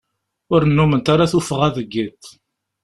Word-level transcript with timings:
Ur 0.53 0.61
nnument 0.69 1.11
ara 1.13 1.31
tuffɣa 1.31 1.67
deg 1.75 1.91
iḍ. 2.05 2.21